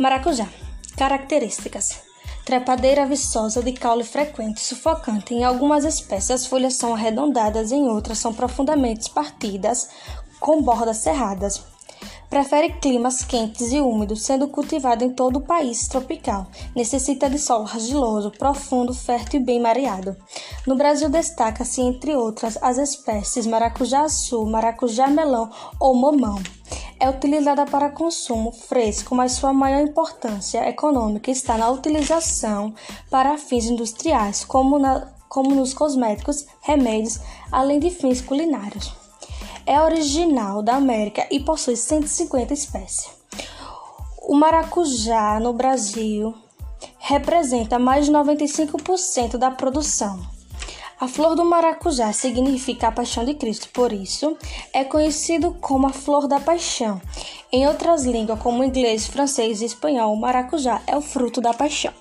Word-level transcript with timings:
Maracujá. 0.00 0.48
Características: 0.96 2.00
trepadeira 2.46 3.04
viçosa 3.04 3.62
de 3.62 3.74
caule 3.74 4.02
frequente, 4.02 4.58
sufocante. 4.58 5.34
Em 5.34 5.44
algumas 5.44 5.84
espécies, 5.84 6.30
as 6.30 6.46
folhas 6.46 6.76
são 6.76 6.94
arredondadas, 6.94 7.70
em 7.70 7.86
outras, 7.86 8.16
são 8.16 8.32
profundamente 8.32 9.10
partidas, 9.10 9.90
com 10.40 10.62
bordas 10.62 10.96
cerradas. 10.96 11.62
Prefere 12.30 12.72
climas 12.80 13.22
quentes 13.22 13.72
e 13.74 13.80
úmidos, 13.80 14.22
sendo 14.22 14.48
cultivado 14.48 15.04
em 15.04 15.10
todo 15.10 15.36
o 15.36 15.42
país 15.42 15.86
tropical. 15.86 16.46
Necessita 16.74 17.28
de 17.28 17.38
solo 17.38 17.64
argiloso, 17.64 18.30
profundo, 18.30 18.94
fértil 18.94 19.42
e 19.42 19.44
bem 19.44 19.60
mareado. 19.60 20.16
No 20.66 20.76
Brasil 20.76 21.10
destaca-se, 21.10 21.82
entre 21.82 22.16
outras, 22.16 22.56
as 22.62 22.78
espécies 22.78 23.46
maracujá-açu, 23.46 24.46
maracujá-melão 24.46 25.50
ou 25.78 25.94
mamão. 25.94 26.40
É 27.00 27.08
utilizada 27.08 27.64
para 27.64 27.90
consumo 27.90 28.52
fresco, 28.52 29.14
mas 29.14 29.32
sua 29.32 29.52
maior 29.52 29.80
importância 29.80 30.68
econômica 30.68 31.30
está 31.30 31.56
na 31.56 31.70
utilização 31.70 32.74
para 33.10 33.38
fins 33.38 33.64
industriais, 33.64 34.44
como, 34.44 34.78
na, 34.78 35.08
como 35.28 35.54
nos 35.54 35.74
cosméticos, 35.74 36.46
remédios, 36.60 37.18
além 37.50 37.80
de 37.80 37.90
fins 37.90 38.20
culinários 38.20 39.00
é 39.70 39.80
original 39.80 40.62
da 40.62 40.74
América 40.74 41.28
e 41.30 41.38
possui 41.38 41.76
150 41.76 42.52
espécies. 42.52 43.08
O 44.22 44.34
maracujá 44.34 45.38
no 45.38 45.52
Brasil 45.52 46.34
representa 46.98 47.78
mais 47.78 48.06
de 48.06 48.12
95% 48.12 49.36
da 49.36 49.50
produção. 49.50 50.20
A 51.00 51.08
flor 51.08 51.34
do 51.34 51.46
maracujá 51.46 52.12
significa 52.12 52.88
a 52.88 52.92
paixão 52.92 53.24
de 53.24 53.32
Cristo, 53.32 53.70
por 53.72 53.90
isso 53.90 54.36
é 54.70 54.84
conhecido 54.84 55.56
como 55.58 55.86
a 55.86 55.94
flor 55.94 56.28
da 56.28 56.38
paixão. 56.38 57.00
Em 57.50 57.66
outras 57.66 58.04
línguas, 58.04 58.38
como 58.38 58.62
inglês, 58.62 59.06
francês 59.06 59.62
e 59.62 59.64
espanhol, 59.64 60.12
o 60.12 60.20
maracujá 60.20 60.82
é 60.86 60.94
o 60.94 61.00
fruto 61.00 61.40
da 61.40 61.54
paixão. 61.54 61.94